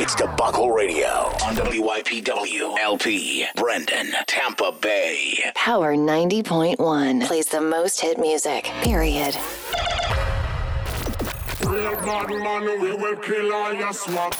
[0.00, 1.08] It's Debacle Radio
[1.44, 5.42] on WYPW LP, Brandon, Tampa Bay.
[5.56, 9.34] Power 90.1 plays the most hit music, period.
[11.66, 14.36] Real bad man, we will kill all your swap.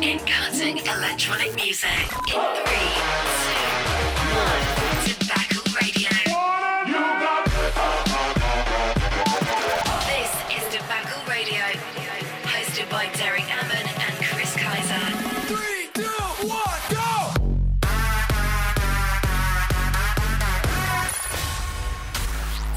[0.00, 1.90] In cutting electronic music.
[1.90, 3.38] In three, two,
[4.32, 4.64] one.
[5.04, 6.10] Debacle Radio.
[10.06, 11.64] This is Debacle Radio,
[12.44, 15.04] hosted by Derek Ammon and Chris Kaiser.
[15.48, 17.34] three, two, one, go!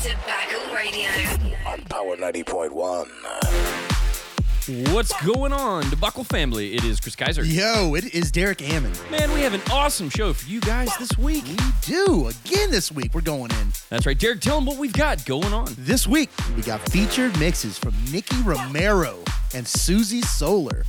[0.01, 1.11] Debacle Radio.
[1.67, 3.20] On Power 90.1.
[4.67, 6.75] What's going on, Debacle family?
[6.75, 7.43] It is Chris Kaiser.
[7.43, 8.91] Yo, it is Derek Ammon.
[9.09, 11.45] Man, we have an awesome show for you guys this week.
[11.45, 12.27] We do.
[12.27, 13.73] Again this week, we're going in.
[13.89, 15.67] That's right, Derek, tell them what we've got going on.
[15.79, 19.17] This week, we got featured mixes from Nikki Romero
[19.55, 20.85] and Susie Solar.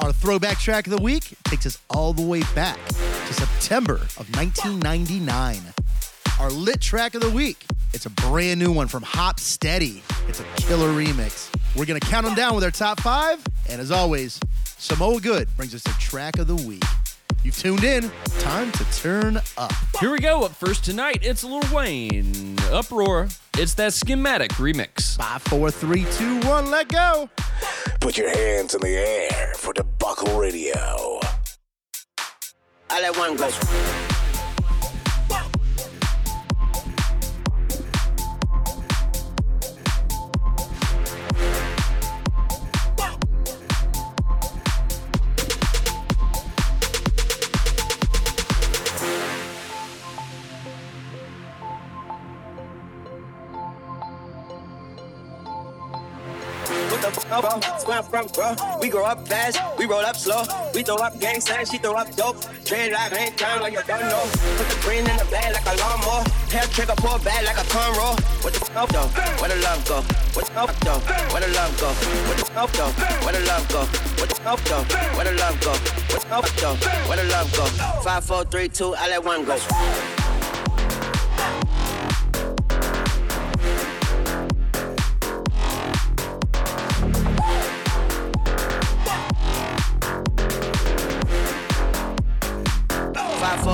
[0.00, 4.34] Our throwback track of the week takes us all the way back to September of
[4.36, 5.60] 1999.
[6.40, 10.02] Our lit track of the week, it's a brand new one from Hop Steady.
[10.28, 11.50] It's a killer remix.
[11.76, 13.44] We're going to count them down with our top five.
[13.68, 16.82] And as always, Samoa Good brings us the track of the week.
[17.44, 18.10] You've tuned in.
[18.38, 19.72] Time to turn up.
[20.00, 20.44] Here we go.
[20.44, 22.58] Up first tonight, it's Lil Wayne.
[22.72, 23.28] Uproar.
[23.58, 25.16] It's that schematic remix.
[25.16, 27.28] Five, four, three, two, one, let go.
[28.00, 31.20] Put your hands in the air for Debacle Radio.
[32.90, 33.50] I let one go.
[58.06, 58.54] From, bro.
[58.80, 60.42] We grow up fast, we roll up slow.
[60.74, 62.36] We throw up gang signs, she throw up dope.
[62.64, 64.24] Train like ain't down like you don't know.
[64.56, 66.24] Put the green in the bag like a lawnmower.
[66.50, 68.18] Hair trigger pull back like a cornrow.
[68.42, 69.08] What the fuck though?
[69.40, 70.00] Where the love go?
[70.34, 71.00] What the fuck though?
[71.32, 71.88] Where the love go?
[72.28, 72.92] What the fuck though?
[73.24, 73.80] Where the love go?
[74.20, 74.84] What the fuck though?
[75.16, 75.70] Where the love go?
[75.70, 76.74] What the fuck though?
[77.08, 77.64] Where the love go?
[78.02, 80.25] Five, four, three, two, I let one go.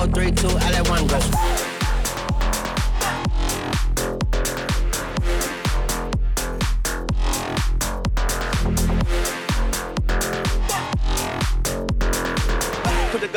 [0.03, 1.72] Four, three, two, I let one go.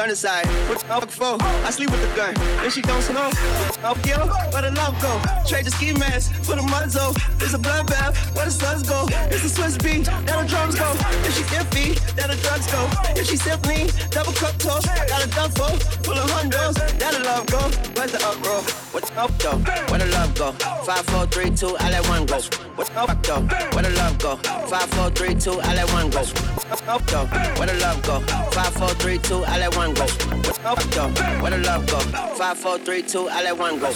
[0.06, 0.46] Aside.
[0.68, 1.36] What the fuck for?
[1.66, 2.32] I sleep with the gun.
[2.34, 3.34] Then she don't smoke.
[3.34, 4.28] Oh, I'll kill.
[4.54, 5.20] Where the love go?
[5.48, 7.10] Trade the ski mask for the muzzle.
[7.42, 8.14] It's a bloodbath.
[8.36, 9.06] Where the suns go?
[9.34, 10.06] It's a Swizz Beatz.
[10.24, 10.88] There the drums go.
[11.26, 12.88] If she iffy, there the drugs go.
[13.18, 15.74] If she simply double cup toast, got a duffel
[16.06, 16.76] full of hundos.
[16.98, 17.58] There the love go.
[17.98, 18.62] Where's the uproar?
[18.92, 19.58] What the up though?
[19.90, 20.52] Where the love go?
[20.86, 21.76] Five, four, three, two.
[21.80, 22.38] I let one go.
[22.76, 23.42] What the up though?
[23.74, 24.36] Where the love go?
[24.70, 25.58] Five, four, three, two.
[25.60, 26.22] I let one go.
[26.68, 27.26] What's up though?
[27.58, 28.20] Where the love go?
[28.50, 29.44] Five, four, three, two.
[29.44, 29.95] I let one go.
[29.98, 30.78] Up?
[31.40, 31.98] Where the love go?
[32.36, 33.28] Five, four, three, two.
[33.28, 33.90] I let one go.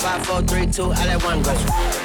[0.00, 2.03] Five, four, three, two, I let one go.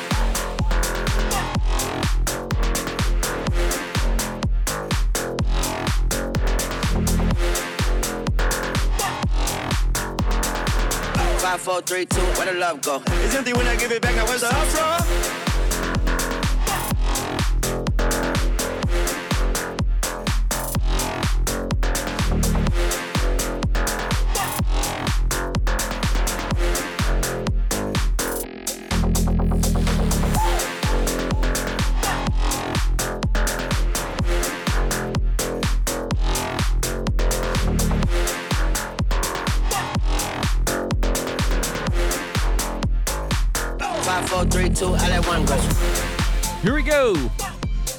[11.60, 13.02] Four, three, two, where the love go?
[13.06, 15.49] It's empty when I give it back, now where's the uproar?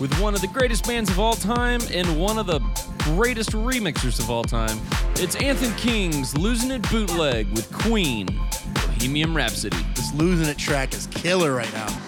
[0.00, 2.58] With one of the greatest bands of all time and one of the
[3.00, 4.80] greatest remixers of all time.
[5.16, 8.26] It's Anthem King's Losing It Bootleg with Queen,
[8.74, 9.76] Bohemian Rhapsody.
[9.94, 11.99] This losing it track is killer right now.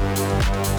[0.00, 0.71] It.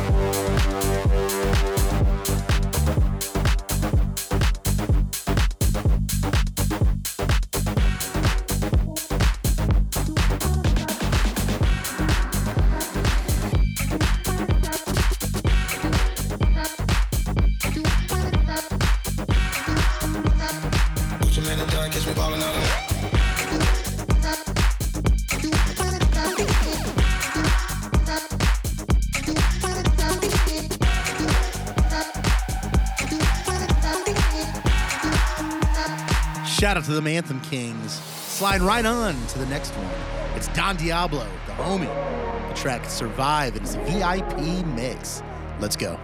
[36.83, 37.93] Out to them Anthem Kings.
[37.93, 39.89] Slide right on to the next one.
[40.35, 41.87] It's Don Diablo, the homie.
[42.49, 45.23] The track Survive and it's a VIP mix.
[45.59, 45.97] Let's go.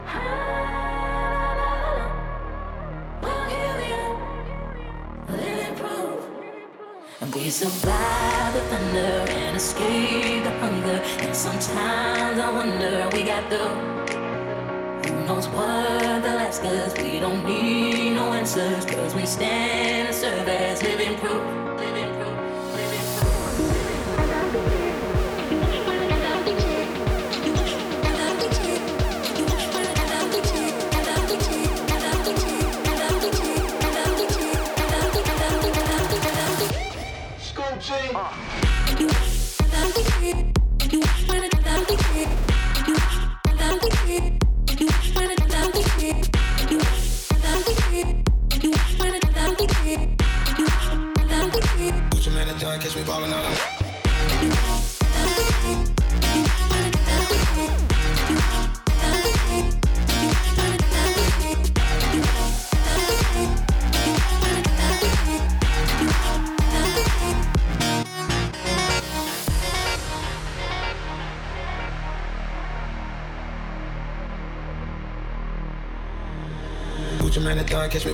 [7.36, 11.01] We survive the thunder and escape the hunger.
[11.20, 13.99] And sometimes I wonder we got the.
[15.39, 16.62] Knows what they'll ask?
[17.01, 18.84] We don't need no answers.
[18.84, 20.84] Cause we stand and serve as.
[20.84, 21.69] Living proof.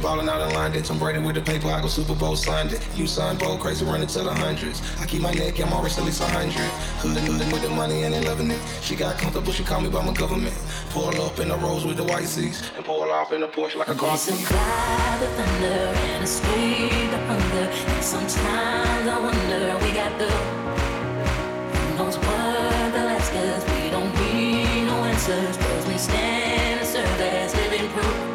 [0.06, 0.84] Ballin' out in London.
[0.84, 2.80] Tom Brady with the paper, I go Super Bowl Sunday.
[2.96, 4.80] You son, bold, crazy, running to the hundreds.
[5.02, 6.70] I keep my neck, I'm always at least a hundred.
[7.02, 8.62] Hood hood with the money and they loving it.
[8.82, 10.56] She got comfortable, she call me by my government.
[10.92, 13.78] Pull up in the rose with the white seats and pull off in the Porsche
[13.78, 14.12] like a car.
[14.12, 15.82] We survive the thunder
[16.14, 17.66] and escape the hunger.
[17.96, 20.30] And sometimes I wonder we got the
[21.82, 23.34] who knows what they'll ask.
[23.74, 28.35] We don't need no answers, cause we stand and serve as living proof.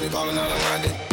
[0.00, 0.12] It done.
[0.12, 1.03] Ballin' out of London.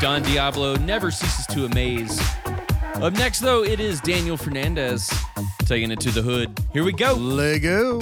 [0.00, 2.18] Don Diablo never ceases to amaze.
[2.94, 5.12] Up next, though, it is Daniel Fernandez
[5.66, 6.58] taking it to the hood.
[6.72, 7.12] Here we go.
[7.12, 8.00] Lego.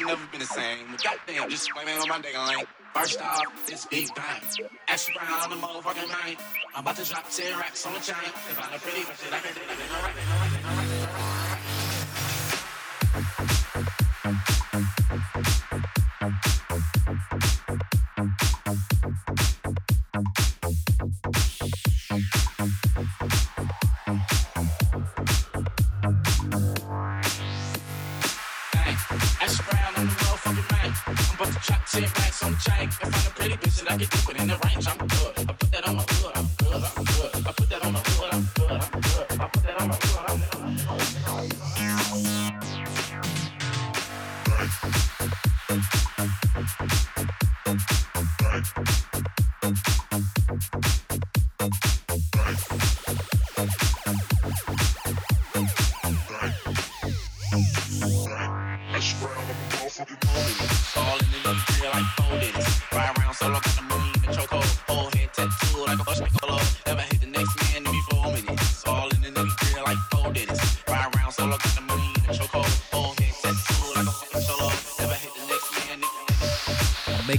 [0.00, 0.86] She never been the same.
[0.90, 2.64] But goddamn, just swing on my nigga.
[2.94, 4.42] First off, it's big bang.
[5.14, 6.36] Brown on the motherfucking man.
[6.74, 8.16] I'm about to drop 10 racks on the chain.
[8.24, 10.89] If I'm pretty bitch, I can do it.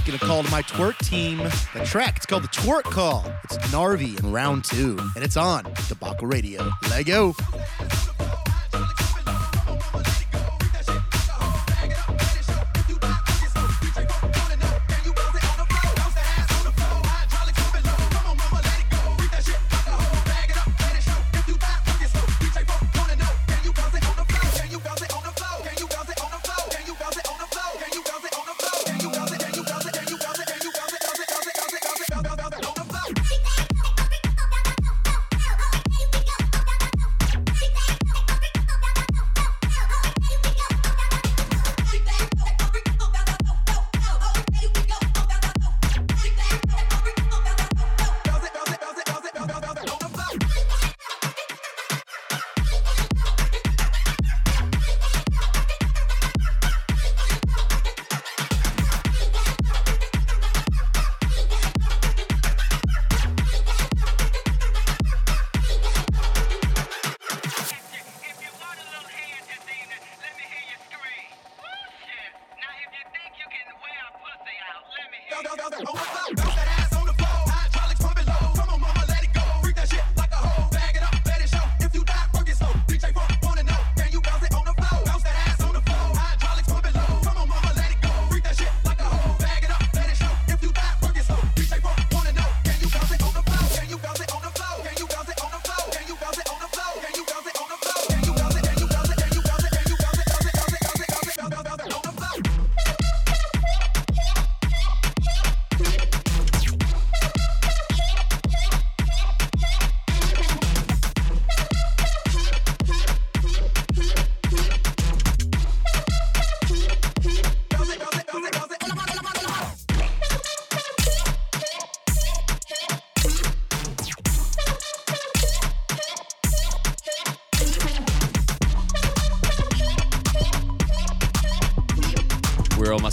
[0.04, 1.38] making a call to my twerk team.
[1.38, 3.24] The track, it's called the Twerk Call.
[3.44, 6.68] It's Narvi in round two, and it's on Debacle Radio.
[6.90, 7.34] Lego.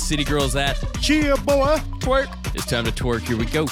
[0.09, 2.55] City Girls at cheer, Boy Twerk.
[2.55, 3.27] It's time to twerk.
[3.27, 3.67] Here we go.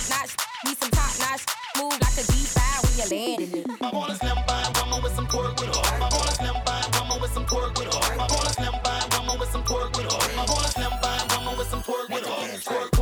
[0.00, 0.36] Top notch.
[0.64, 1.44] Need some top notch.
[1.76, 3.66] Move like a G5 when you're landing it.
[3.82, 5.82] I wanna slim by woman with some pork with her.
[5.94, 8.14] I wanna slim by woman with some pork with her.
[8.14, 10.40] I wanna slim by woman with some pork with her.
[10.40, 12.99] I wanna slim by woman with some pork with her.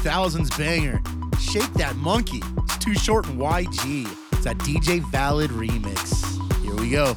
[0.00, 1.02] 2000s banger,
[1.38, 2.42] Shake That Monkey.
[2.64, 4.10] It's Too Short in YG.
[4.32, 6.24] It's a DJ Valid remix.
[6.62, 7.14] Here we go.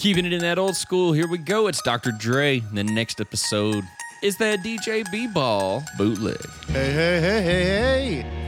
[0.00, 1.66] Keeping it in that old school, here we go.
[1.66, 2.10] It's Dr.
[2.10, 2.60] Dre.
[2.60, 3.84] The next episode
[4.22, 6.40] is that DJ B Ball bootleg.
[6.68, 8.39] Hey, hey, hey, hey, hey.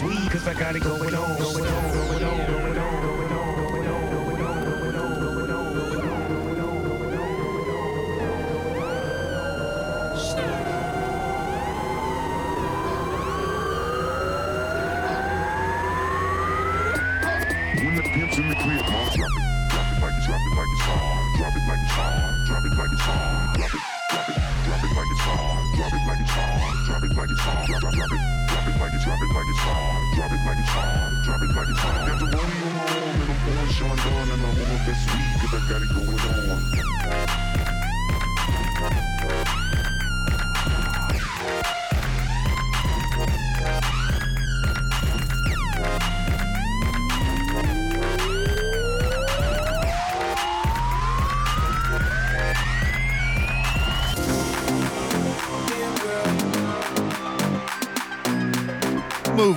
[0.00, 1.38] cause I got it going on.
[1.38, 1.77] Going on.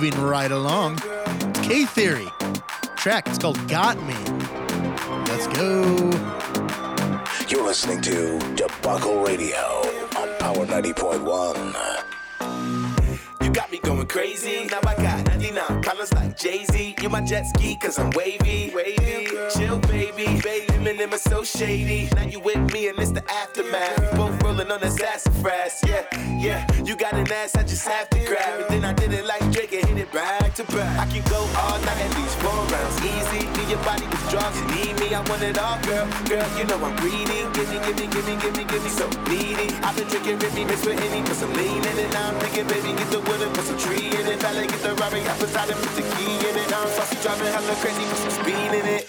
[0.02, 0.98] Moving right along.
[1.04, 2.26] It's K Theory.
[2.96, 4.16] Track, it's called Got Me.
[5.28, 6.10] Let's go.
[7.48, 9.60] You're listening to Debacle Radio
[10.18, 13.44] on Power 90.1.
[13.44, 14.64] You got me going crazy.
[14.64, 16.96] Now I got 99 colors like Jay Z.
[17.00, 18.72] You my jet ski, cause I'm wavy.
[18.74, 19.28] Wavy.
[19.54, 20.40] Chill, baby.
[20.42, 20.66] baby.
[20.72, 22.08] Eminem is so shady.
[22.16, 24.00] Now you with me and it's the aftermath.
[24.00, 25.80] We both rolling on that sassafras.
[25.86, 26.04] Yeah,
[26.40, 26.66] yeah.
[26.82, 28.68] You got an ass, I just have to grab it.
[28.68, 28.92] Then I
[32.02, 32.96] at least four rounds.
[33.00, 33.42] Easy.
[33.46, 34.58] Need your body with drugs.
[34.58, 36.06] You need me, I want it all, girl.
[36.26, 37.46] Girl, you know I'm greedy.
[37.54, 39.68] Give me, give me, give me, give me, give me so needy.
[39.86, 42.10] I've been drinking Remy, mixed with Henny, put some lean in it.
[42.12, 44.38] Now I'm thinking, baby, get the wood and put some tree in it.
[44.42, 46.68] Valet, get the Rari, beside it, put the key in it.
[46.70, 49.01] Now I'm saucy, driving hella crazy, put some speed in it.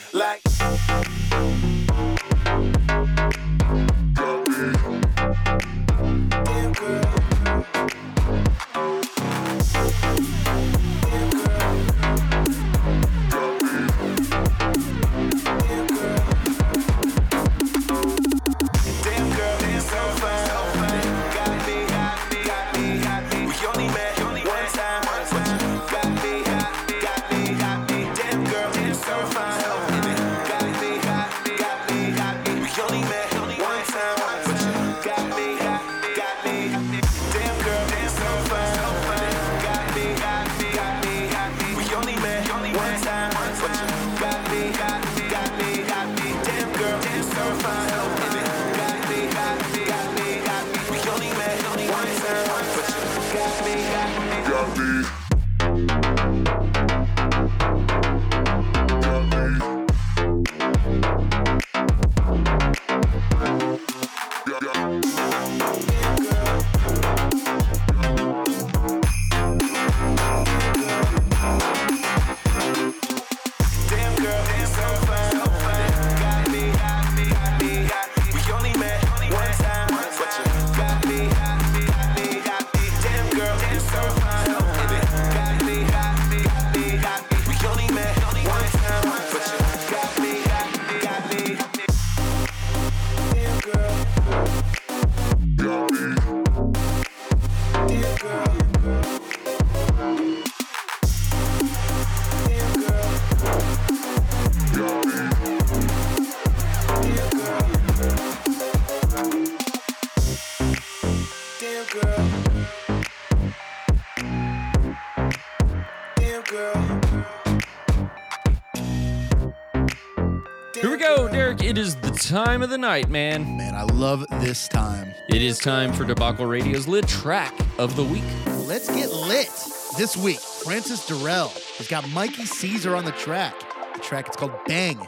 [122.28, 123.58] Time of the night, man.
[123.58, 125.14] Man, I love this time.
[125.28, 128.24] It is time for Debacle Radio's lit track of the week.
[128.66, 129.50] Let's get lit.
[129.98, 133.54] This week, Francis Durrell has got Mikey Caesar on the track.
[133.94, 135.06] The track it's called Bang,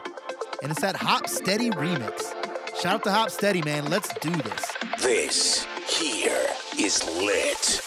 [0.62, 2.34] and it's that Hop Steady remix.
[2.82, 3.90] Shout out to Hop Steady, man.
[3.90, 4.74] Let's do this.
[5.02, 6.48] This here
[6.78, 7.82] is lit.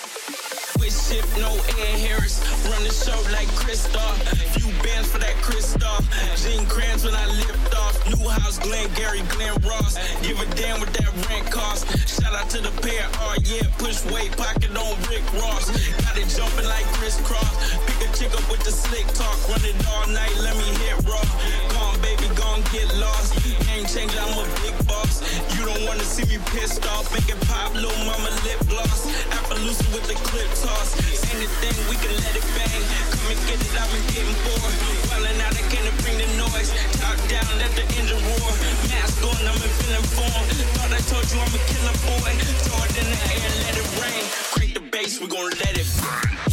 [0.81, 2.41] With shift, no air Harris.
[2.71, 4.17] Run the show like Kristoff.
[4.59, 6.03] Few bands for that Kristoff.
[6.43, 7.78] Gene Kranz when I lift off.
[8.19, 9.95] New house, Glenn Gary, Glenn Ross.
[10.23, 11.87] Give a damn what that rent cost.
[12.09, 13.67] Shout out to the pair, oh yeah.
[13.79, 15.71] Push weight, pocket on Rick Ross.
[16.03, 17.55] Got it jumping like crisscross.
[17.87, 19.37] Pick a chick up with the slick talk.
[19.49, 21.23] Run it all night, let me hit raw.
[21.71, 23.39] Gone, baby, gone get lost.
[23.67, 25.57] Game changer, I'm a big boss.
[25.57, 27.13] You don't wanna see me pissed off.
[27.13, 29.07] Make it pop, little mama lip gloss.
[29.31, 30.97] Appaloosa with the clip toss.
[31.35, 32.83] Anything, we can let it bang.
[33.11, 34.75] Come and get it, I've been getting bored.
[35.09, 36.71] Wildin' out, I can't bring the noise.
[37.01, 38.53] Top down, let the engine roar.
[38.89, 40.45] Mask on, I'm in feeling form.
[40.77, 42.33] Thought I told you I'm a killer boy.
[42.65, 44.25] Throw it in the air, let it rain.
[44.53, 46.48] Crank the bass, we gon' let it burn.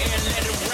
[0.00, 0.73] Air, let it rain.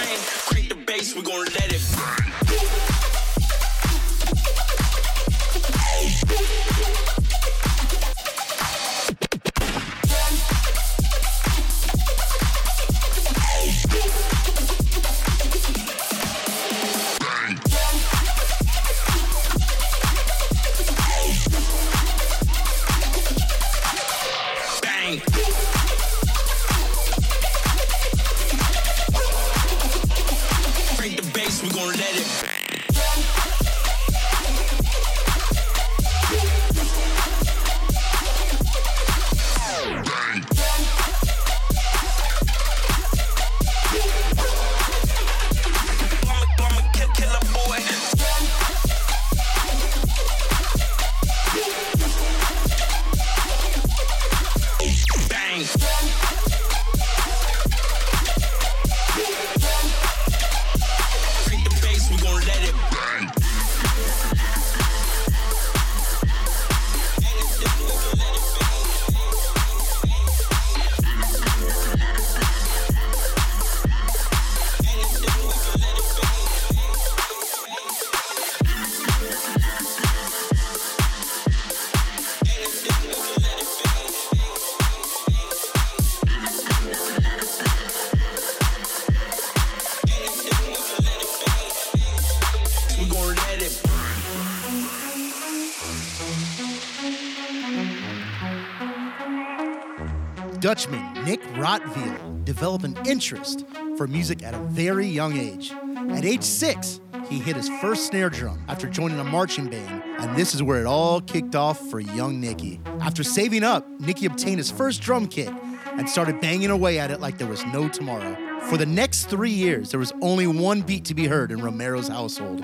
[102.61, 103.65] Developed an interest
[103.97, 105.73] for music at a very young age.
[106.11, 110.37] At age six, he hit his first snare drum after joining a marching band, and
[110.37, 112.79] this is where it all kicked off for young Nicky.
[113.01, 115.49] After saving up, Nicky obtained his first drum kit
[115.93, 118.37] and started banging away at it like there was no tomorrow.
[118.69, 122.09] For the next three years, there was only one beat to be heard in Romero's
[122.09, 122.61] household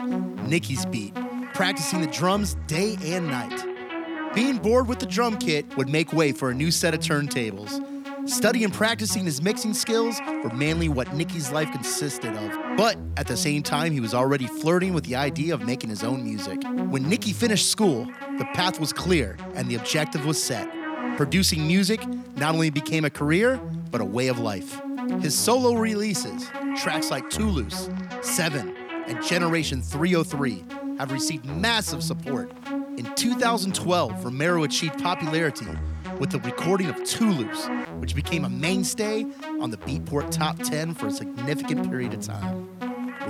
[0.47, 1.15] Nicky's beat,
[1.55, 3.65] practicing the drums day and night.
[4.35, 7.96] Being bored with the drum kit would make way for a new set of turntables.
[8.27, 12.77] Studying and practicing his mixing skills were mainly what Nicky's life consisted of.
[12.77, 16.03] But at the same time, he was already flirting with the idea of making his
[16.03, 16.61] own music.
[16.91, 18.05] When Nicky finished school,
[18.39, 20.69] the path was clear and the objective was set.
[21.17, 22.05] Producing music
[22.37, 23.59] not only became a career,
[23.93, 24.81] but a way of life.
[25.21, 27.89] His solo releases, tracks like Toulouse,
[28.23, 28.75] Seven,
[29.07, 30.65] and Generation 303,
[30.99, 32.51] have received massive support.
[32.97, 35.67] In 2012, Romero achieved popularity
[36.19, 39.25] with the recording of Toulouse, which became a mainstay
[39.61, 42.69] on the Beatport Top 10 for a significant period of time.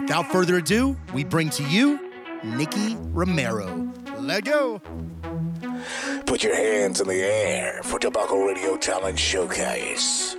[0.00, 2.10] Without further ado, we bring to you
[2.44, 3.90] Nicky Romero.
[4.18, 4.80] Let go.
[6.26, 10.36] Put your hands in the air for Debacle Radio Talent Showcase.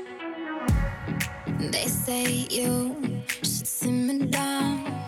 [1.59, 5.03] They say you should simmer down.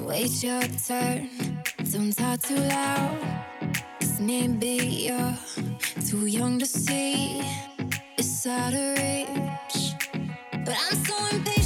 [0.00, 1.30] Wait your turn.
[1.92, 3.36] Don't talk too loud.
[4.16, 4.76] Cause maybe
[5.08, 5.36] you're
[6.08, 7.42] too young to see.
[8.16, 9.92] It's out of reach.
[10.64, 11.65] But I'm so impatient.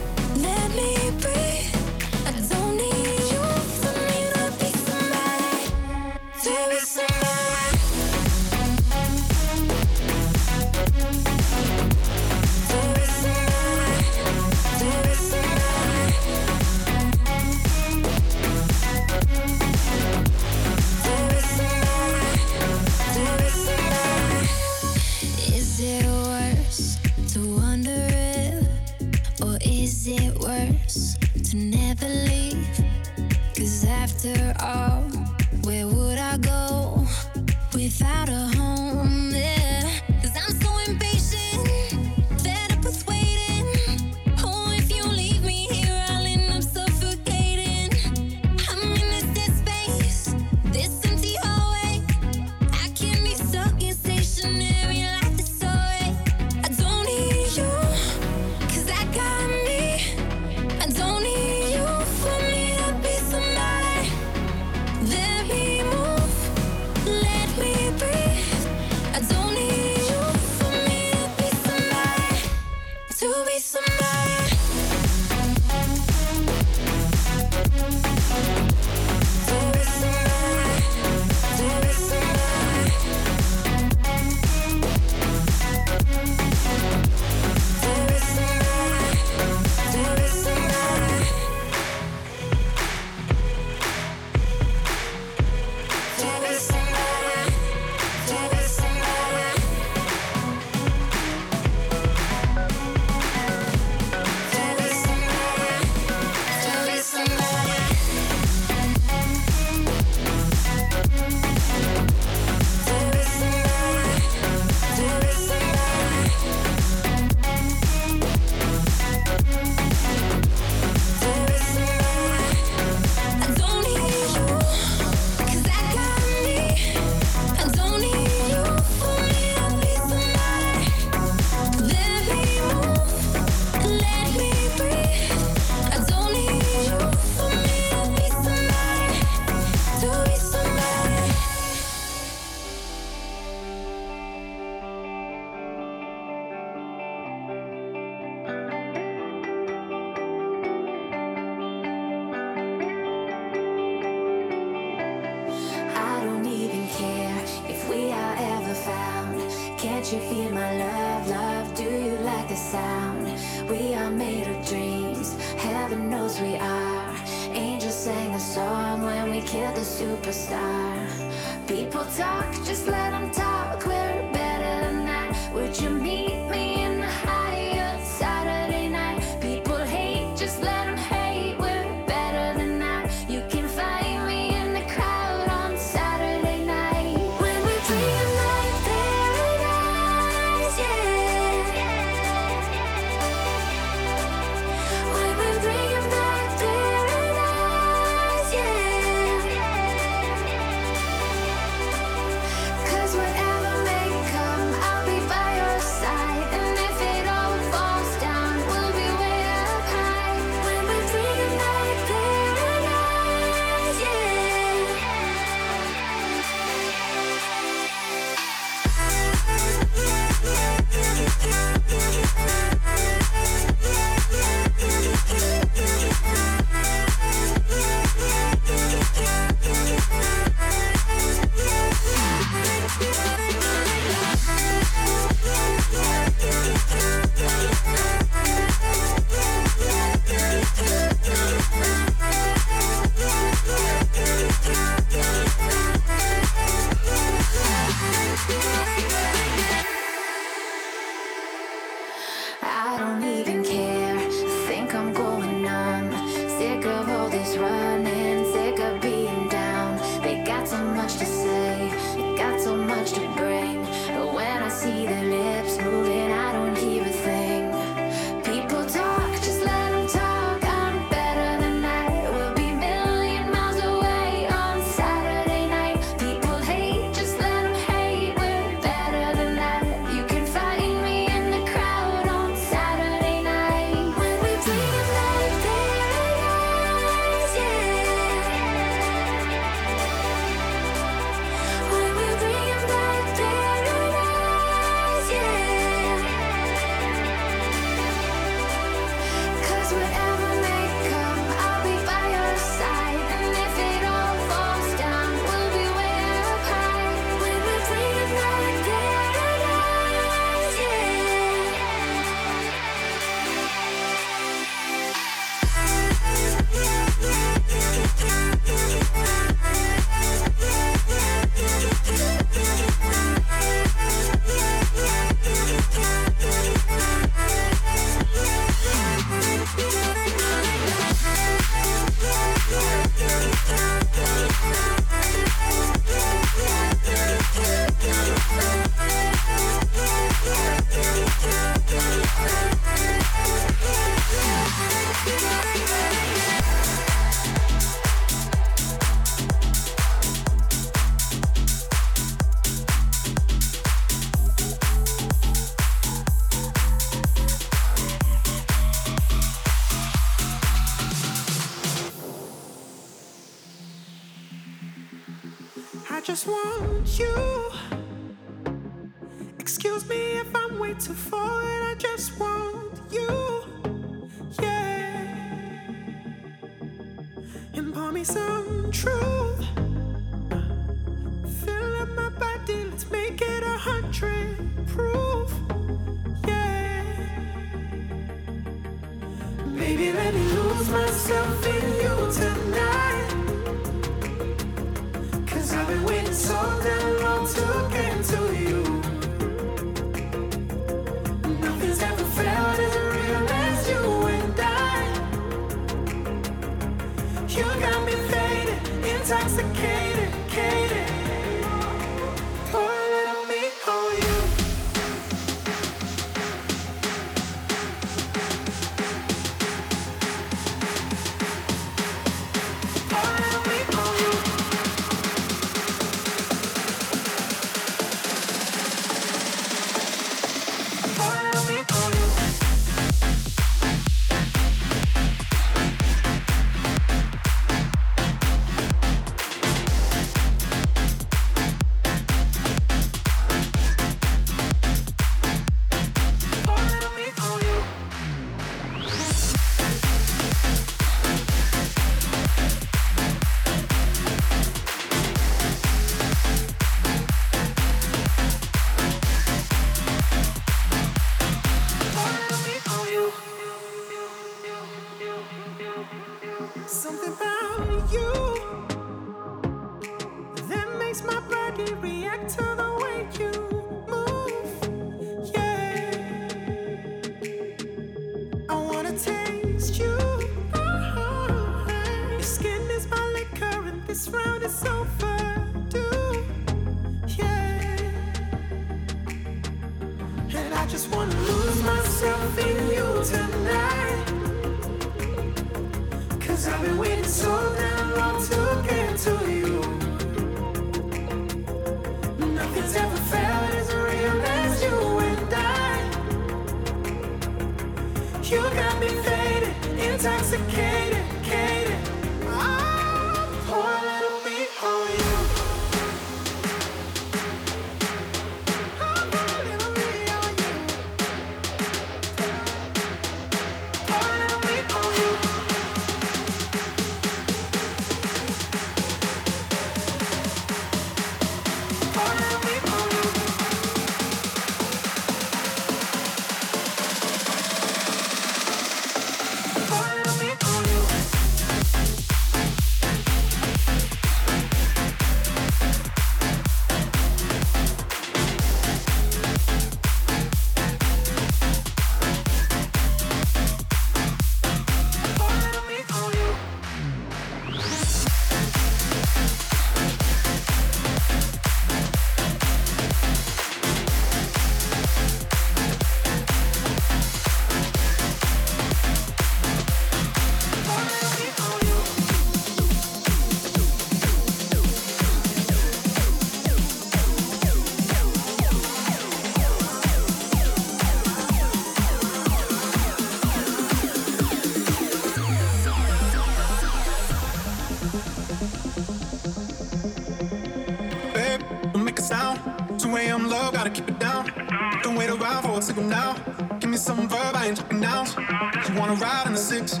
[596.02, 596.34] now.
[596.80, 598.36] Give me some verb, I ain't talking nouns.
[598.36, 600.00] You wanna ride in the six,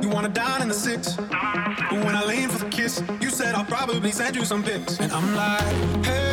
[0.00, 1.16] you wanna dine in the six.
[1.16, 5.00] But when I lean for the kiss, you said I'll probably send you some pics,
[5.00, 6.27] and I'm like, hey.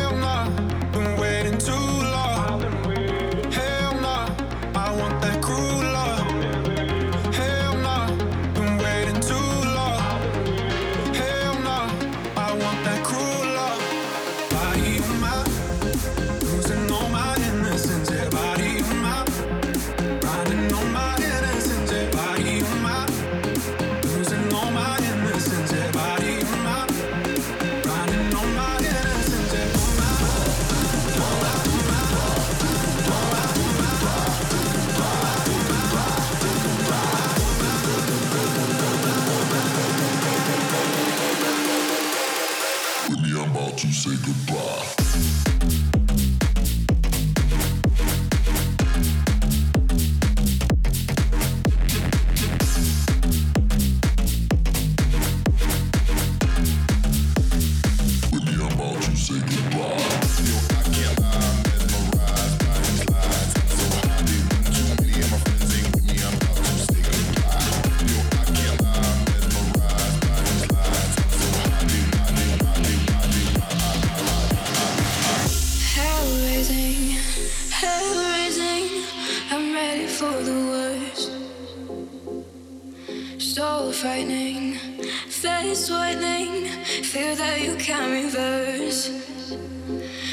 [87.26, 89.10] you that you can reverse.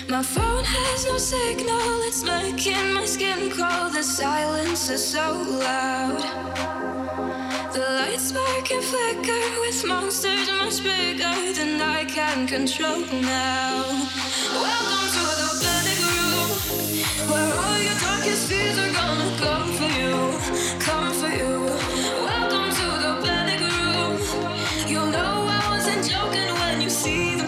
[0.09, 3.89] My phone has no signal, it's making my skin crawl.
[3.89, 5.25] The silence is so
[5.67, 6.21] loud.
[7.73, 13.73] The lights spark and flicker with monsters much bigger than I can control now.
[14.65, 16.49] Welcome to the panic room,
[17.31, 20.13] where all your darkest fears are gonna come for you,
[20.87, 21.92] come for you.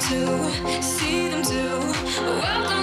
[0.10, 1.80] to see them do.
[2.22, 2.75] Welcome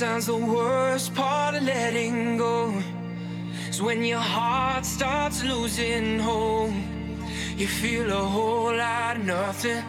[0.00, 2.72] Sometimes the worst part of letting go
[3.68, 6.72] is when your heart starts losing hope.
[7.58, 9.84] You feel a whole lot of nothing,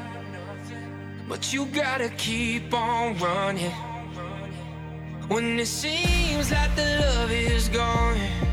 [1.30, 3.72] but you gotta keep on running.
[5.30, 8.50] When it seems like the love is gone.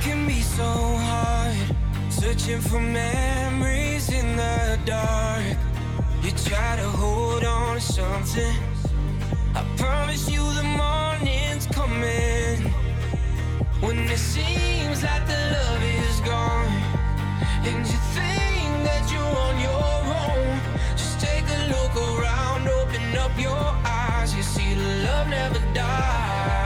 [0.00, 1.56] Can be so hard
[2.08, 5.56] searching for memories in the dark.
[6.22, 8.54] You try to hold on to something.
[9.54, 12.72] I promise you the morning's coming.
[13.80, 16.72] When it seems like the love is gone,
[17.68, 19.86] and you think that you're on your
[20.24, 20.60] own,
[20.96, 24.34] just take a look around, open up your eyes.
[24.34, 26.59] You see, the love never dies.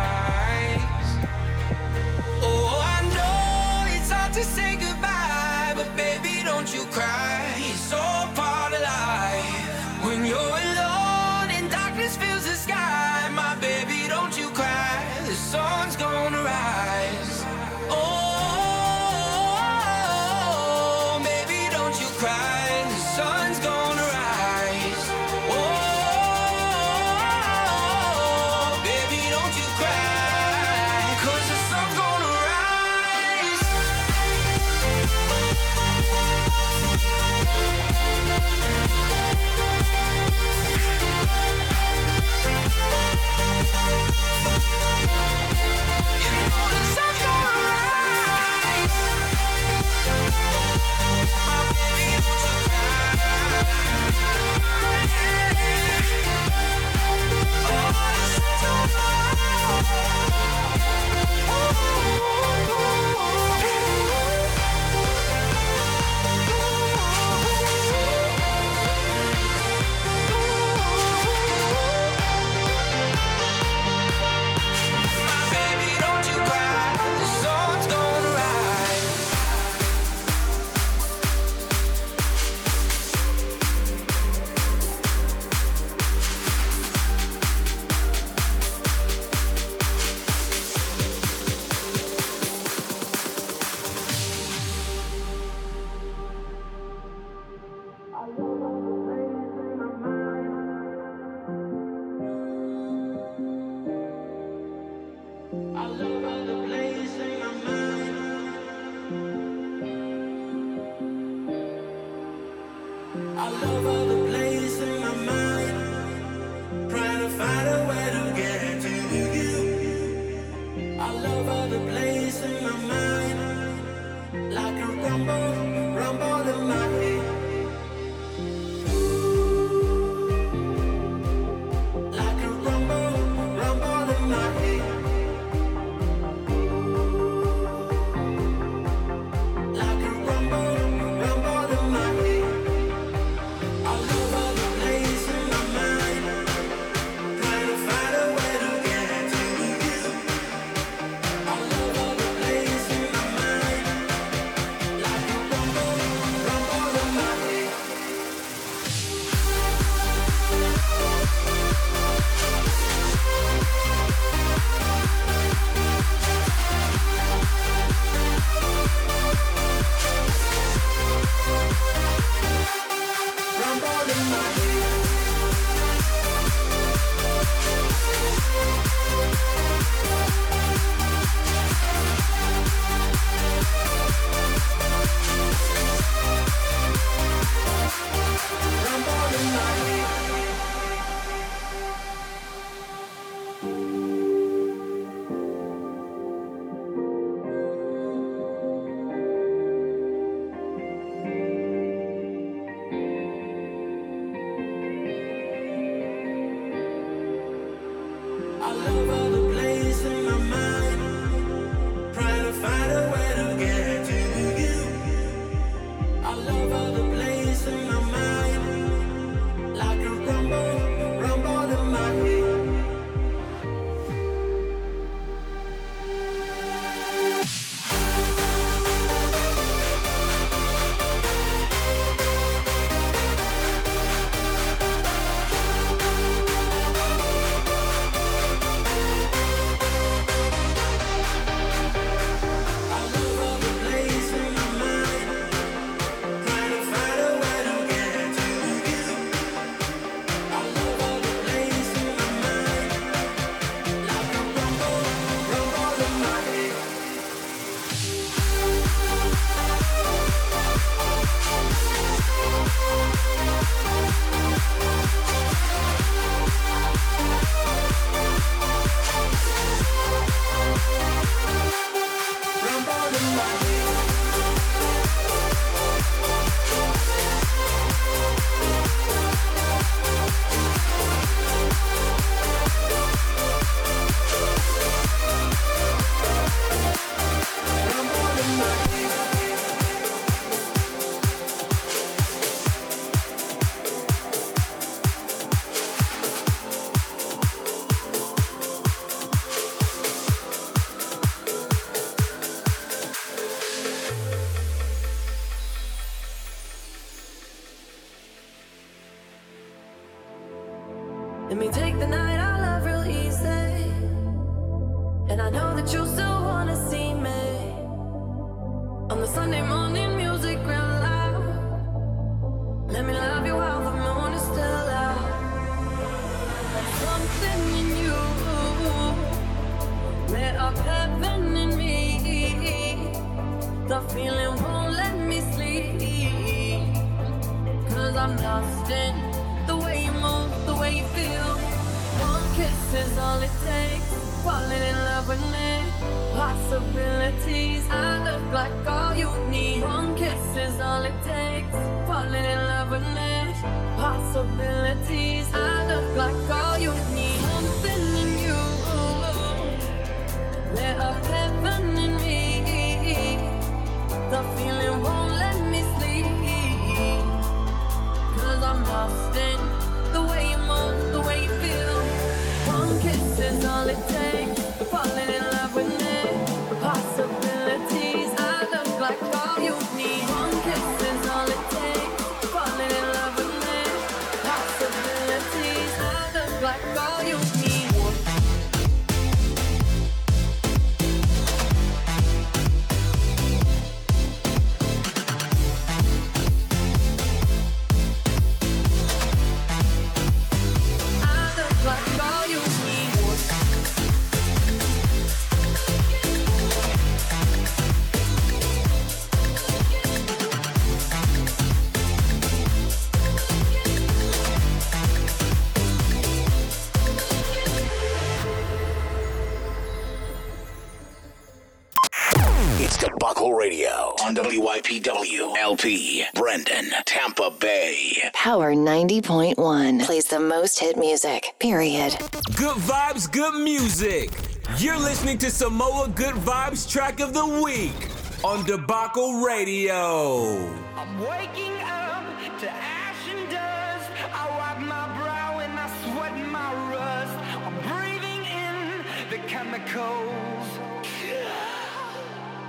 [425.85, 428.17] Brendan, Tampa Bay.
[428.33, 432.17] Power 90.1 plays the most hit music, period.
[432.57, 434.31] Good vibes, good music.
[434.79, 438.09] You're listening to Samoa Good Vibes track of the week
[438.43, 440.73] on Debacle Radio.
[440.97, 442.25] I'm waking up
[442.61, 444.11] to ash and dust.
[444.33, 447.37] I wipe my brow and I sweat my rust.
[447.63, 450.67] I'm breathing in the chemicals.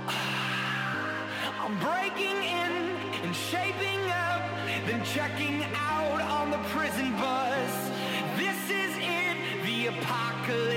[1.62, 2.35] I'm breaking
[5.16, 7.90] checking out on the prison bus.
[8.36, 10.75] This is it, the apocalypse.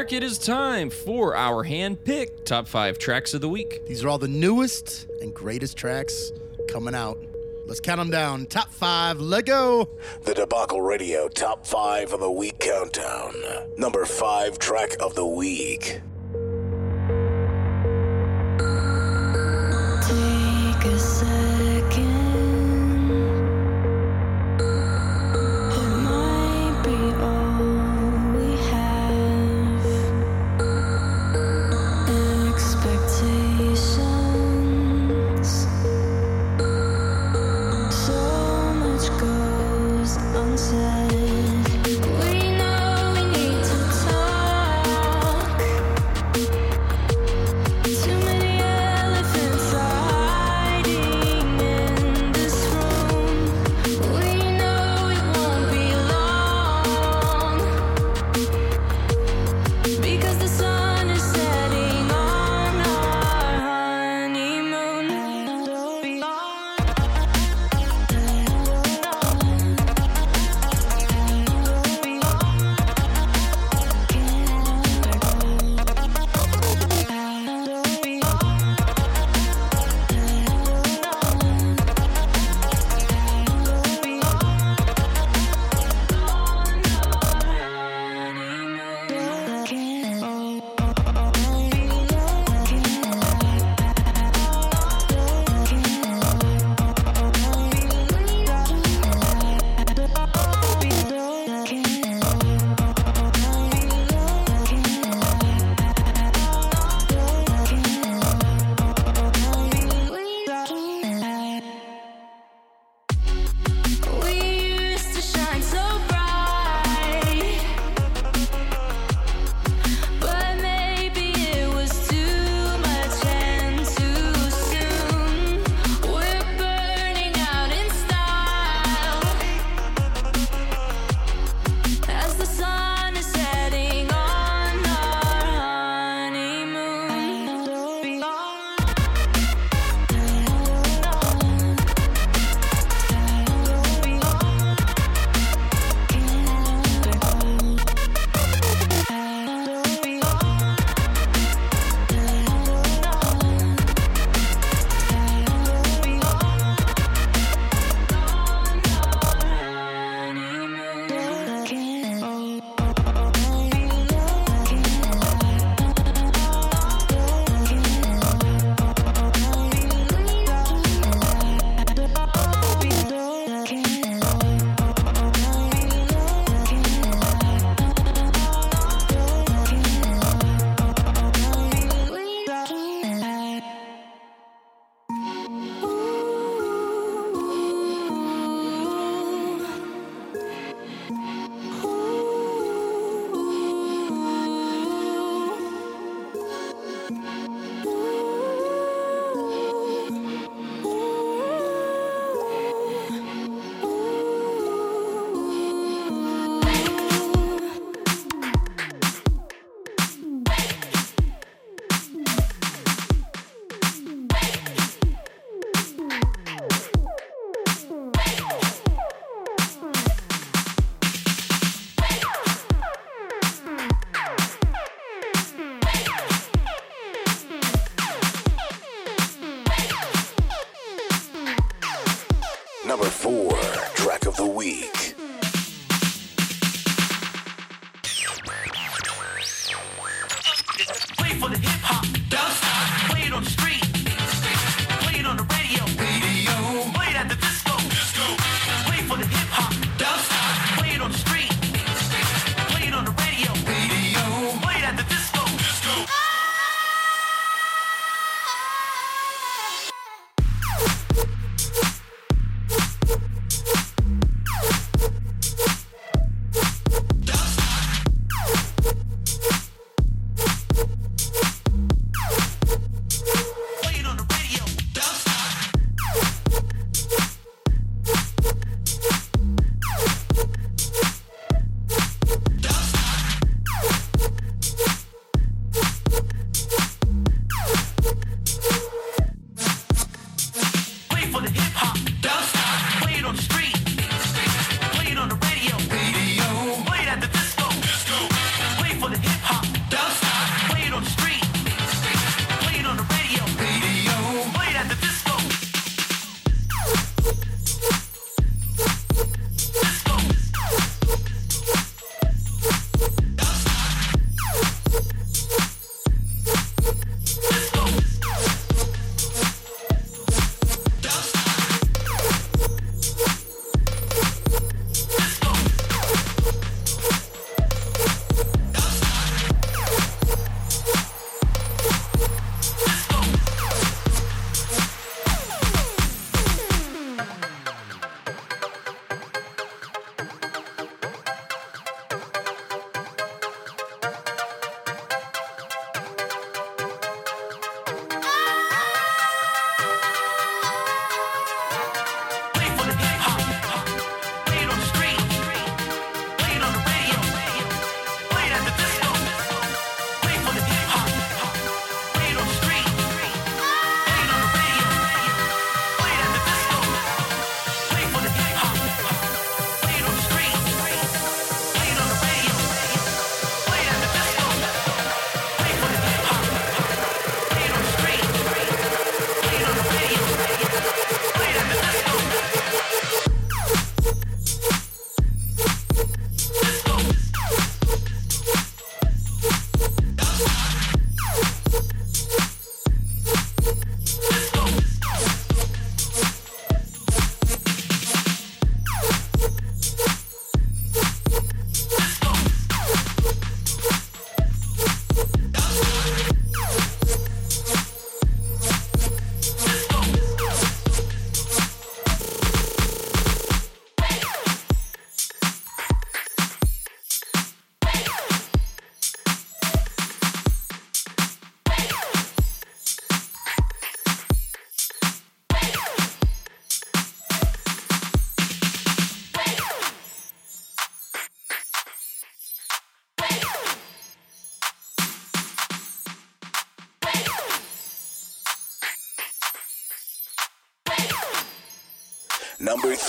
[0.00, 3.86] It is time for our hand pick top five tracks of the week.
[3.86, 6.32] These are all the newest and greatest tracks
[6.68, 7.18] coming out.
[7.66, 8.46] Let's count them down.
[8.46, 9.90] Top five, let go.
[10.22, 13.34] The Debacle Radio Top 5 of the Week Countdown.
[13.76, 16.00] Number 5 track of the week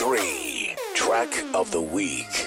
[0.02, 2.41] three track of the week.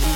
[0.00, 0.14] We'll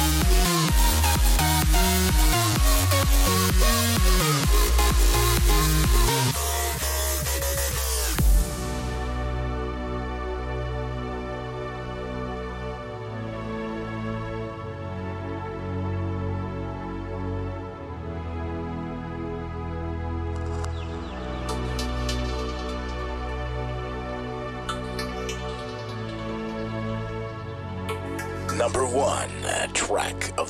[29.98, 30.47] track of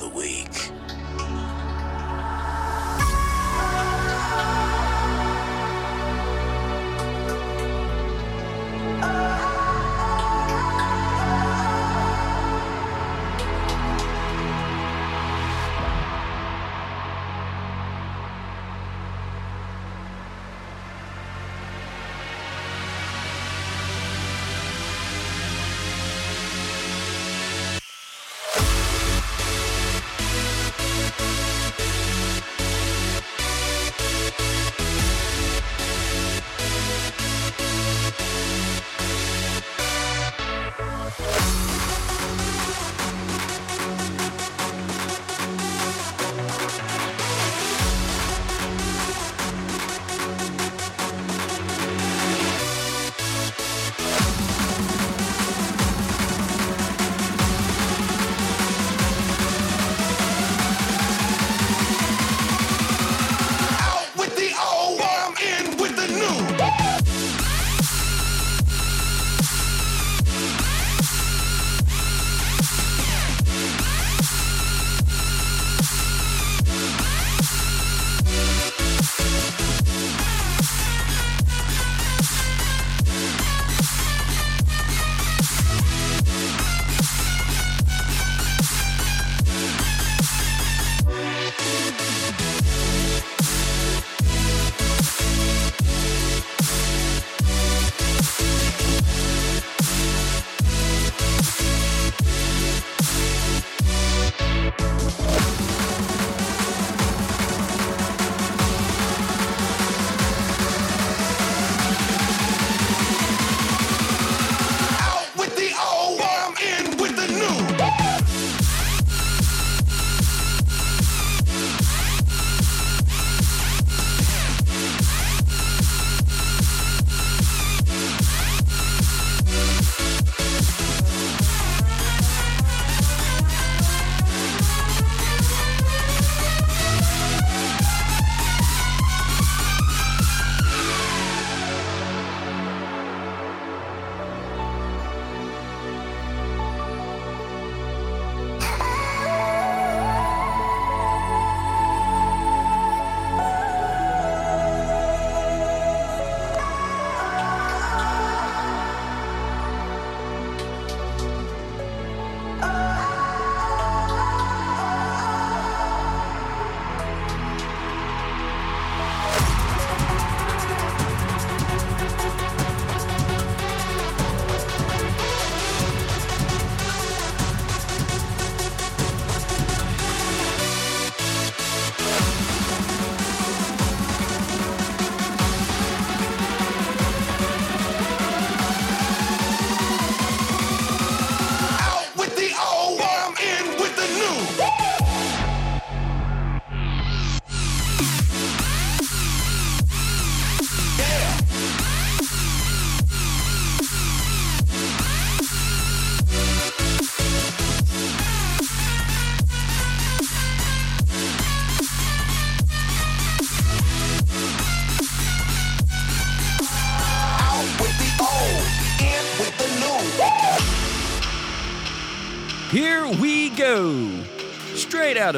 [194.31, 194.78] in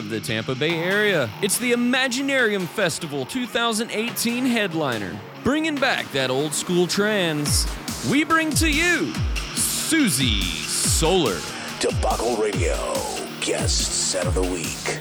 [0.01, 5.15] of the Tampa Bay area, it's the Imaginarium Festival 2018 headliner.
[5.45, 7.67] Bringing back that old school trance,
[8.11, 9.13] we bring to you
[9.55, 11.39] Suzy Solar.
[11.81, 12.95] Debacle Radio
[13.41, 15.00] guest set of the week.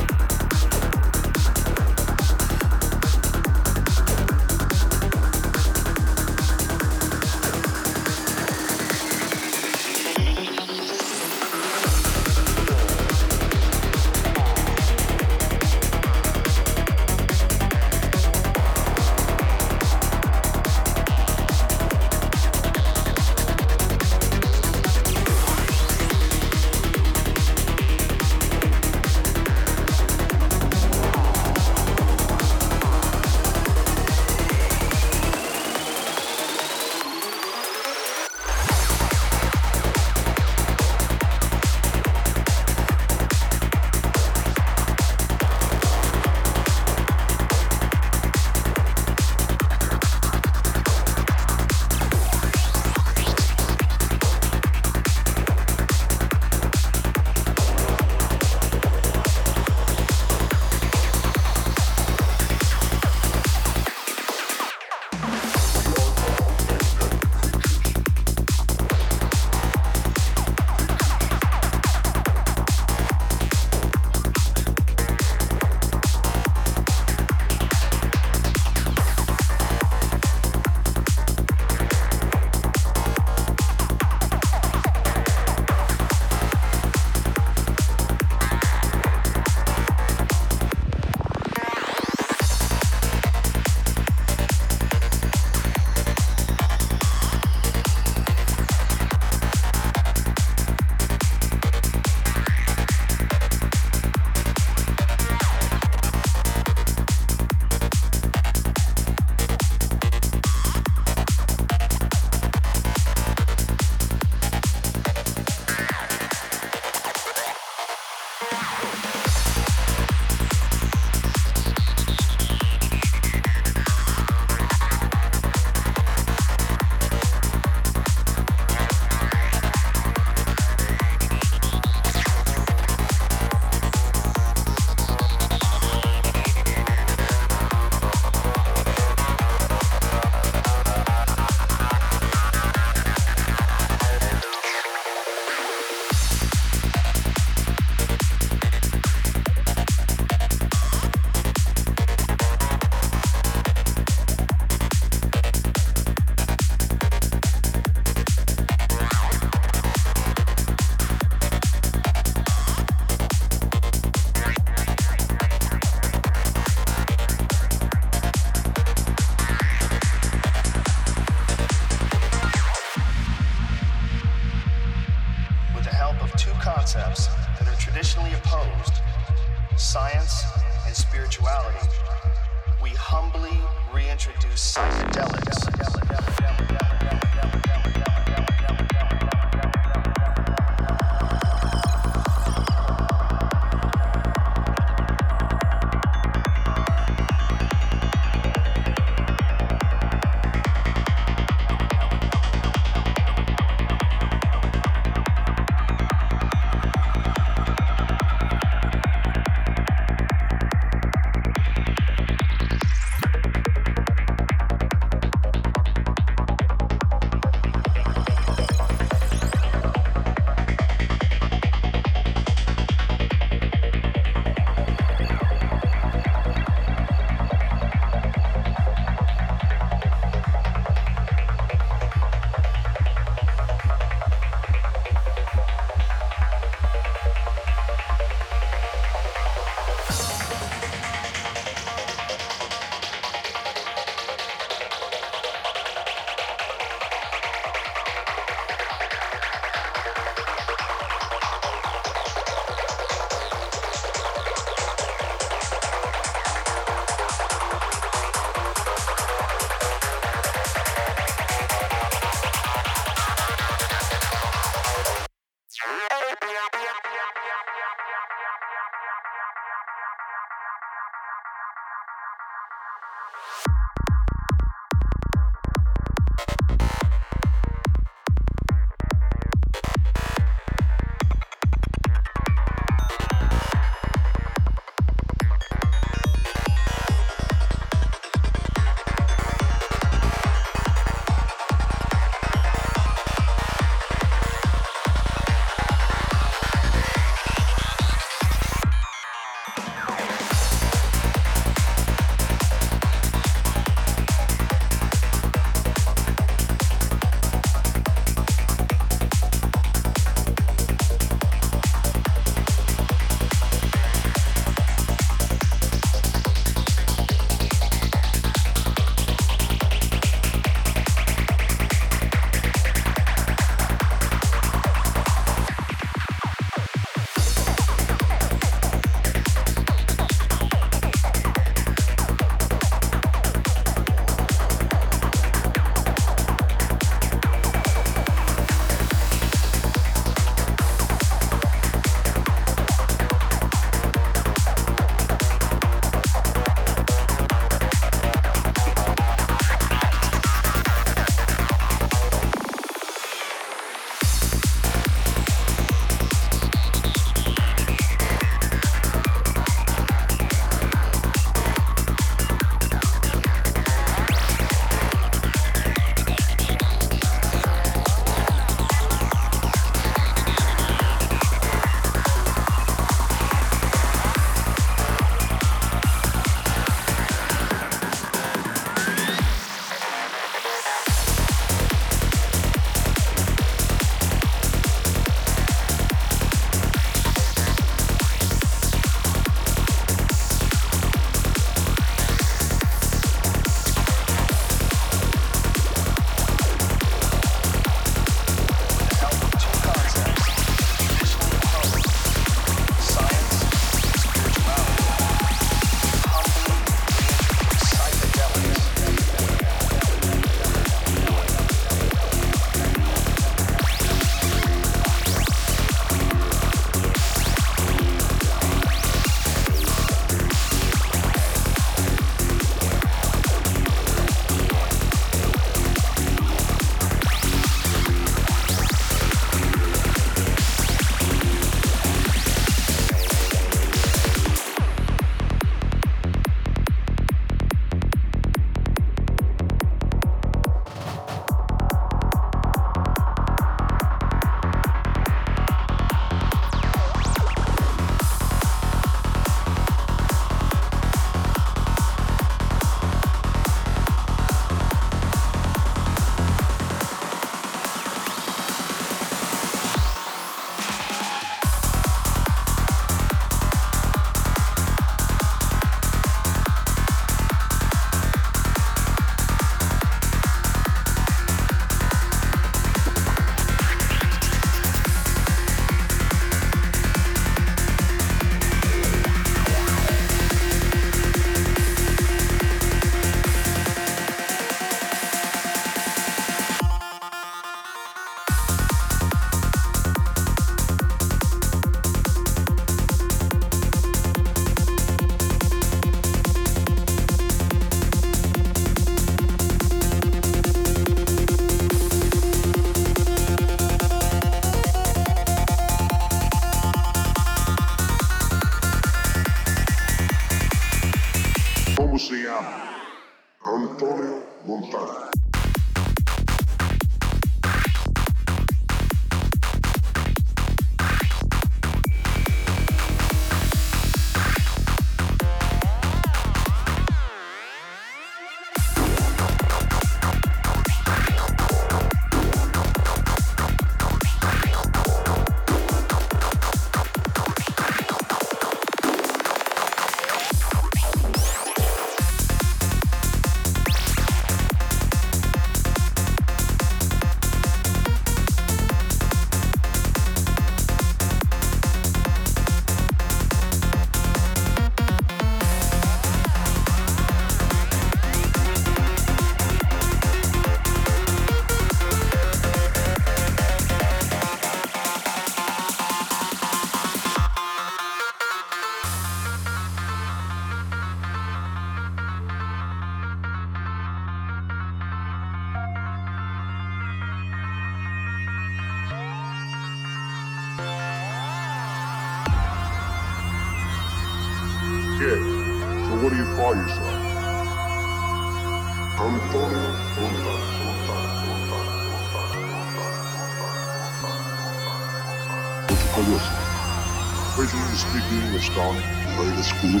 [598.70, 598.94] strong,
[599.38, 600.00] ready to school.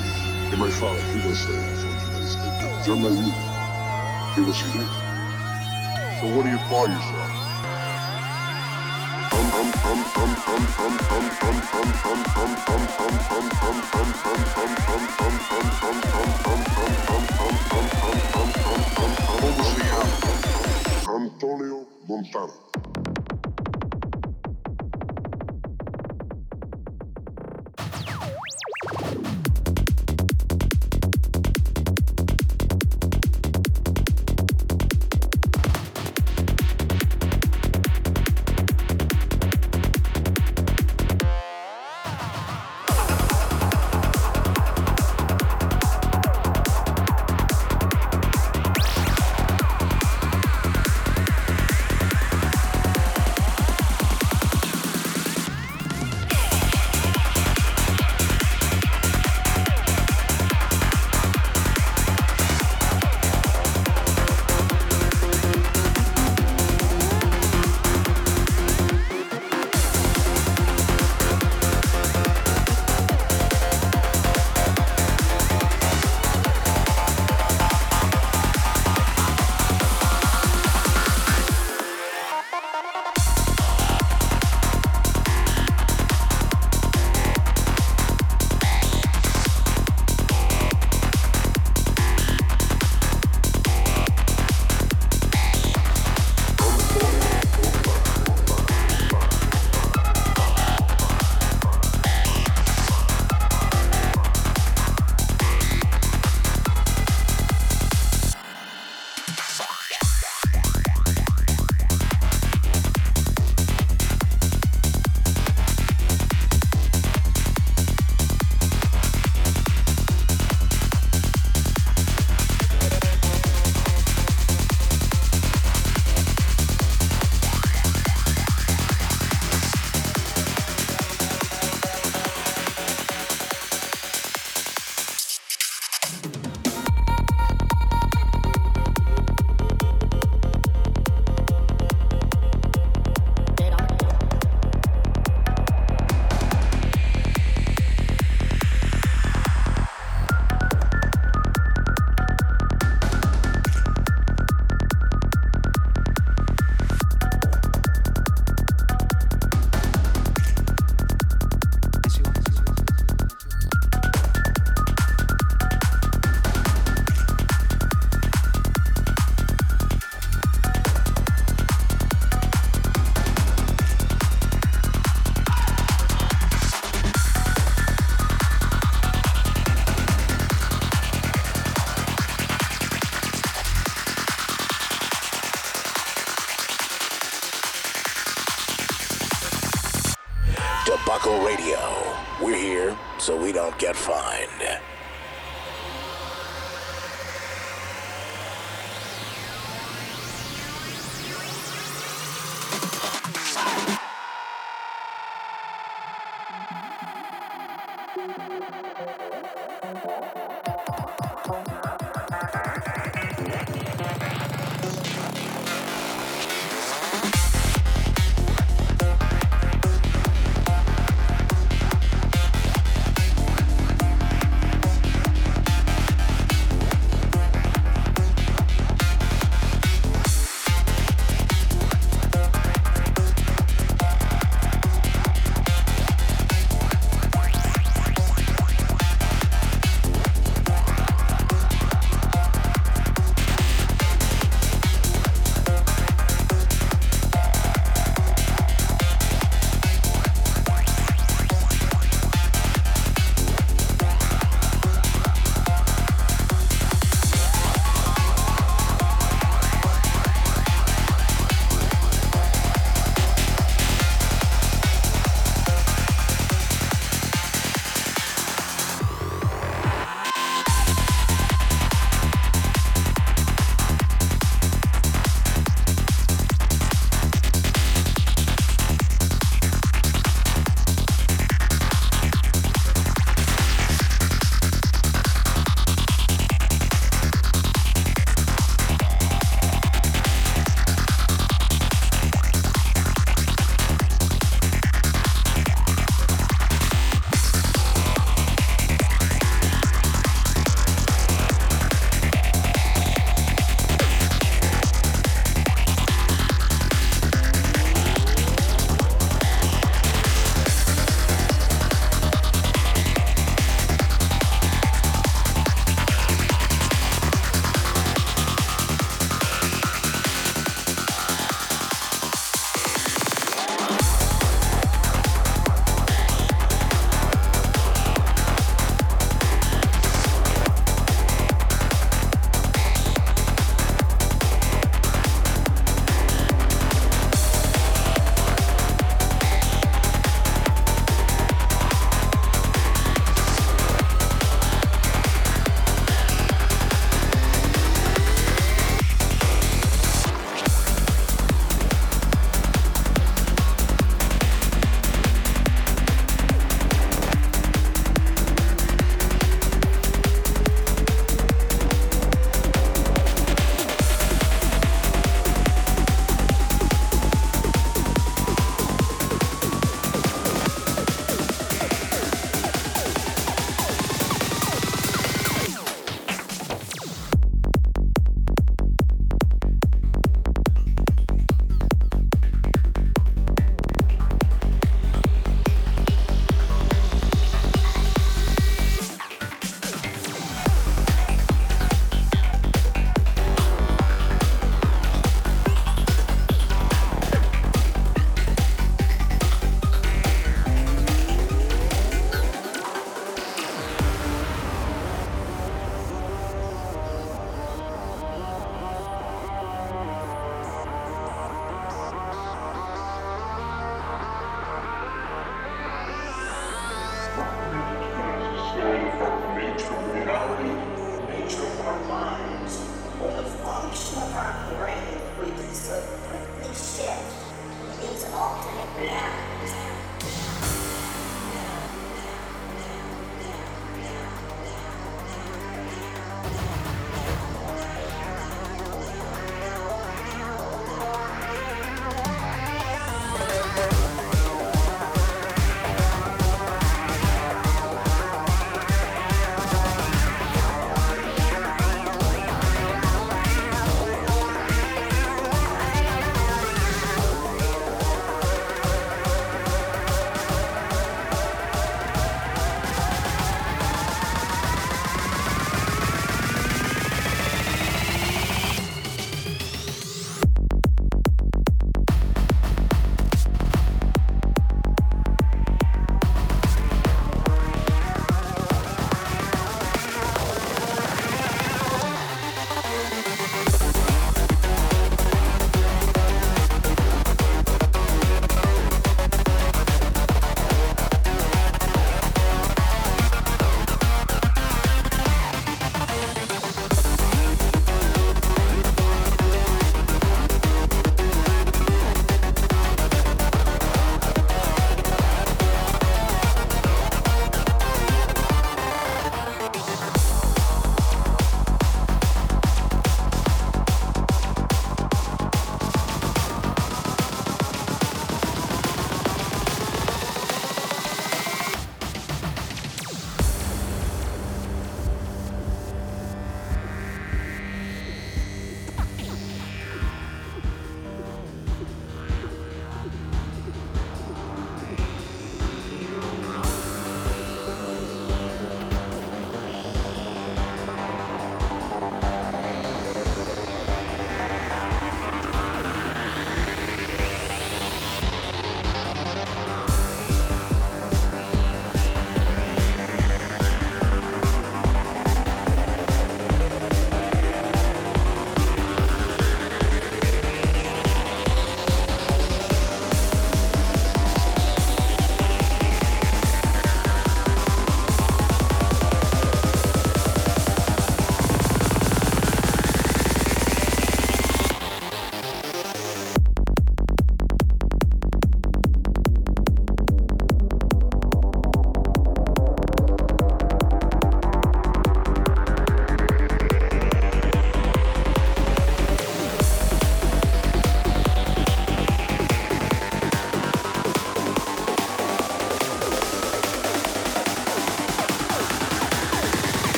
[0.50, 2.86] And my father, he was uh, from the United States.
[2.86, 3.30] Germany,
[4.34, 4.88] he was here.
[6.20, 7.36] So what do you call yourself?
[21.12, 22.69] Antonio Montana.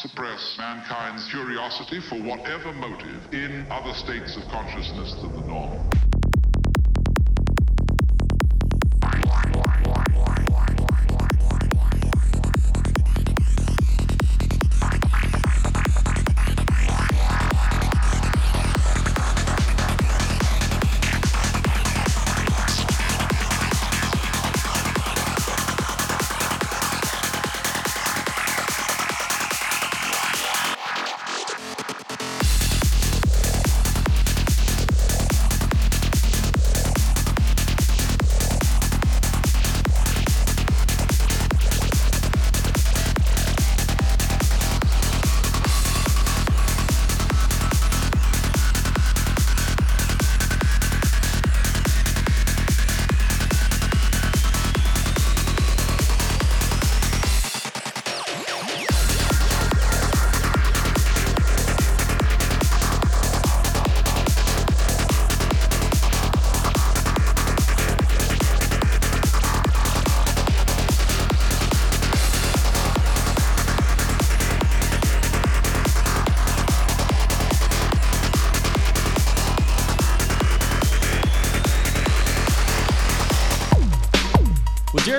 [0.00, 6.17] Suppress mankind's curiosity for whatever motive in other states of consciousness than the normal.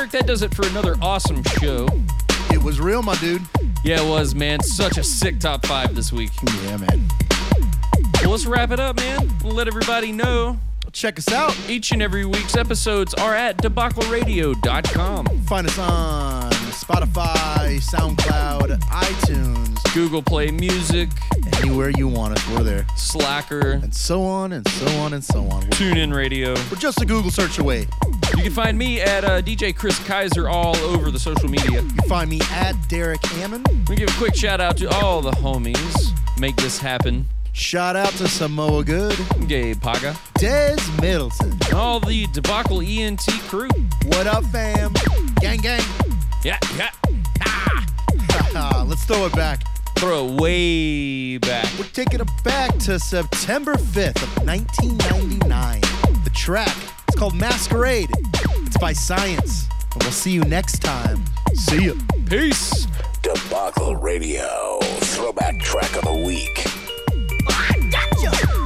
[0.10, 1.88] Derek, that does it for another awesome show.
[2.52, 3.42] It was real, my dude.
[3.84, 4.62] Yeah, it was, man.
[4.62, 6.32] Such a sick top five this week.
[6.64, 7.08] Yeah, man.
[8.22, 9.30] Well, let's wrap it up, man.
[9.44, 10.58] We'll let everybody know.
[10.92, 11.56] Check us out.
[11.70, 15.26] Each and every week's episodes are at debacleradio.com.
[15.42, 21.10] Find us on Spotify, SoundCloud, iTunes, Google Play Music,
[21.62, 22.88] anywhere you want us, we're there.
[22.96, 25.62] Slacker, And so on and so on and so on.
[25.66, 26.56] We're, TuneIn Radio.
[26.72, 27.86] we're just a Google search away.
[28.40, 31.82] You can find me at uh, DJ Chris Kaiser all over the social media.
[31.82, 33.68] You find me at Derek Hammond.
[33.90, 36.18] We give a quick shout out to all the homies.
[36.40, 37.26] Make this happen.
[37.52, 40.16] Shout out to Samoa Good, Gabe Paga.
[40.36, 41.60] Des Middleton.
[41.76, 43.68] All the Debacle ENT crew.
[44.06, 44.94] What up, fam?
[45.42, 45.82] Gang, gang.
[46.46, 46.92] Yeah, yeah.
[47.46, 48.86] Ah.
[48.88, 49.64] Let's throw it back.
[49.98, 51.68] Throw it way back.
[51.78, 55.82] We're taking it back to September 5th of 1999.
[56.24, 56.78] The track
[57.10, 58.12] it's called Masquerade.
[58.68, 59.68] It's by Science.
[59.96, 61.26] And we'll see you next time.
[61.56, 61.94] See ya.
[62.28, 62.86] Peace.
[63.24, 64.78] Debacle Radio.
[64.82, 66.64] Throwback track of the week.
[67.48, 68.59] I got you.